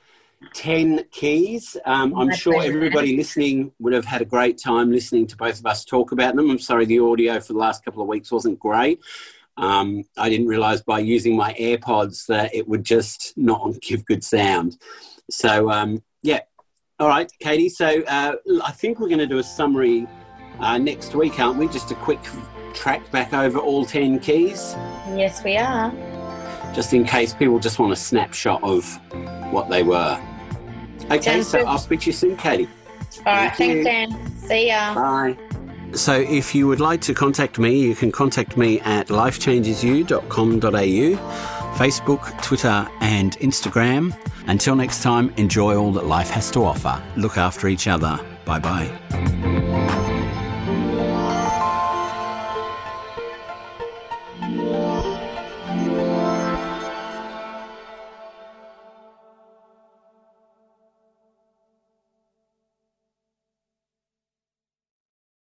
10 0.53 1.05
keys. 1.11 1.77
Um, 1.85 2.17
I'm 2.17 2.33
sure 2.33 2.53
pleasure. 2.53 2.75
everybody 2.75 3.15
listening 3.15 3.71
would 3.79 3.93
have 3.93 4.05
had 4.05 4.21
a 4.21 4.25
great 4.25 4.57
time 4.57 4.91
listening 4.91 5.27
to 5.27 5.37
both 5.37 5.59
of 5.59 5.65
us 5.65 5.85
talk 5.85 6.11
about 6.11 6.35
them. 6.35 6.49
I'm 6.49 6.59
sorry 6.59 6.85
the 6.85 6.99
audio 6.99 7.39
for 7.39 7.53
the 7.53 7.59
last 7.59 7.85
couple 7.85 8.01
of 8.01 8.07
weeks 8.07 8.31
wasn't 8.31 8.59
great. 8.59 8.99
Um, 9.57 10.03
I 10.17 10.29
didn't 10.29 10.47
realize 10.47 10.81
by 10.81 10.99
using 10.99 11.35
my 11.35 11.53
AirPods 11.53 12.25
that 12.27 12.53
it 12.53 12.67
would 12.67 12.83
just 12.83 13.33
not 13.37 13.79
give 13.81 14.05
good 14.05 14.23
sound. 14.23 14.77
So, 15.29 15.69
um, 15.69 16.03
yeah. 16.21 16.41
All 16.99 17.07
right, 17.07 17.31
Katie. 17.39 17.69
So, 17.69 18.03
uh, 18.03 18.35
I 18.63 18.71
think 18.71 18.99
we're 18.99 19.07
going 19.07 19.19
to 19.19 19.27
do 19.27 19.39
a 19.39 19.43
summary 19.43 20.07
uh, 20.59 20.77
next 20.77 21.15
week, 21.15 21.39
aren't 21.39 21.57
we? 21.57 21.67
Just 21.67 21.91
a 21.91 21.95
quick 21.95 22.19
track 22.73 23.09
back 23.11 23.33
over 23.33 23.59
all 23.59 23.85
10 23.85 24.19
keys. 24.19 24.73
Yes, 25.09 25.43
we 25.43 25.57
are. 25.57 25.91
Just 26.73 26.93
in 26.93 27.03
case 27.03 27.33
people 27.33 27.59
just 27.59 27.79
want 27.79 27.93
a 27.93 27.95
snapshot 27.95 28.63
of 28.63 28.85
what 29.51 29.69
they 29.69 29.83
were. 29.83 30.19
Okay, 31.05 31.19
Sounds 31.21 31.47
so 31.47 31.59
good. 31.59 31.67
I'll 31.67 31.77
speak 31.77 32.01
to 32.01 32.05
you 32.07 32.13
soon, 32.13 32.37
Katie. 32.37 32.69
All 33.25 33.33
right, 33.33 33.55
Thank 33.55 33.83
thanks, 33.83 34.13
Dan. 34.13 34.37
See 34.37 34.67
ya. 34.67 34.93
Bye. 34.95 35.52
So, 35.95 36.13
if 36.13 36.55
you 36.55 36.67
would 36.67 36.79
like 36.79 37.01
to 37.01 37.13
contact 37.13 37.59
me, 37.59 37.79
you 37.79 37.95
can 37.95 38.11
contact 38.11 38.57
me 38.57 38.79
at 38.81 39.07
lifechangesyou.com.au, 39.07 41.77
Facebook, 41.77 42.41
Twitter, 42.41 42.87
and 43.01 43.37
Instagram. 43.37 44.17
Until 44.47 44.75
next 44.75 45.03
time, 45.03 45.33
enjoy 45.37 45.75
all 45.75 45.91
that 45.93 46.05
life 46.05 46.29
has 46.29 46.51
to 46.51 46.65
offer. 46.65 47.01
Look 47.15 47.37
after 47.37 47.67
each 47.67 47.87
other. 47.87 48.19
Bye 48.45 48.59
bye. 48.59 49.32